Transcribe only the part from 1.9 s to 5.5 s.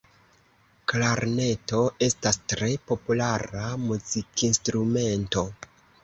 estas tre populara muzikinstrumento.